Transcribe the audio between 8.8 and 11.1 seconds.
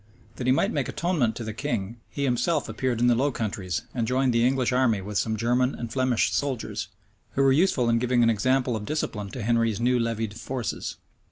discipline to Henry's new levied forces.